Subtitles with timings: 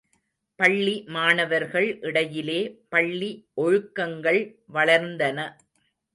[0.59, 2.57] பள்ளி மாணவர்கள் இடையிலே
[2.89, 3.31] பள்ளி
[3.57, 4.41] ஒழுக்கங்கள்
[4.73, 5.37] வளர்ந்தன.